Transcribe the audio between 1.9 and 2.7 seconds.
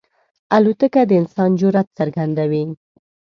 څرګندوي.